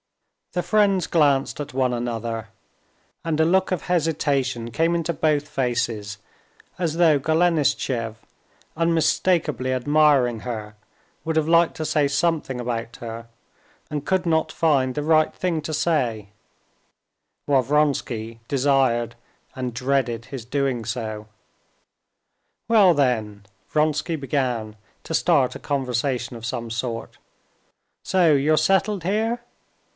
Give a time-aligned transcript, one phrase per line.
[0.53, 2.49] The friends glanced at one another,
[3.23, 6.17] and a look of hesitation came into both faces,
[6.77, 8.15] as though Golenishtchev,
[8.75, 10.75] unmistakably admiring her,
[11.23, 13.27] would have liked to say something about her,
[13.89, 16.29] and could not find the right thing to say,
[17.45, 19.15] while Vronsky desired
[19.55, 21.27] and dreaded his doing so.
[22.67, 27.17] "Well then," Vronsky began to start a conversation of some sort;
[28.03, 29.41] "so you're settled here?